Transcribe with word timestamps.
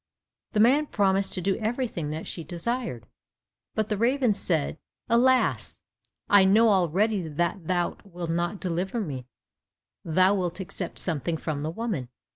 The 0.53 0.59
man 0.59 0.87
promised 0.87 1.31
to 1.33 1.41
do 1.41 1.57
everything 1.57 2.09
that 2.09 2.25
she 2.25 2.43
desired, 2.43 3.05
but 3.75 3.87
the 3.89 3.97
raven 3.99 4.33
said, 4.33 4.79
alas, 5.07 5.83
"I 6.27 6.43
know 6.43 6.69
already 6.69 7.27
that 7.27 7.67
thou 7.67 7.97
wilt 8.03 8.31
not 8.31 8.59
deliver 8.59 8.99
me; 8.99 9.27
thou 10.03 10.33
wilt 10.33 10.59
accept 10.59 10.97
something 10.97 11.37
from 11.37 11.59
the 11.59 11.69
woman." 11.69 12.09